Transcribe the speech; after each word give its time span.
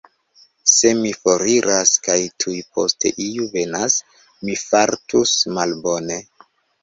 Se 0.75 0.91
mi 1.01 1.09
foriras 1.25 1.91
kaj 2.07 2.15
tuj 2.43 2.55
poste 2.77 3.11
iu 3.25 3.45
venas, 3.57 3.99
mi 4.49 4.57
fartus 4.65 5.35
malbone. 5.59 6.19